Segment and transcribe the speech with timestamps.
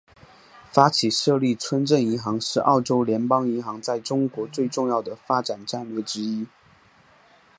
[0.71, 6.47] 发起设立村镇银行是澳洲联邦银行在中国最重要的发展战略之一。